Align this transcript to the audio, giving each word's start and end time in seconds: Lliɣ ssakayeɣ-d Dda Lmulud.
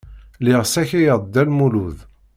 Lliɣ 0.39 0.61
ssakayeɣ-d 0.65 1.23
Dda 1.27 1.43
Lmulud. 1.49 1.97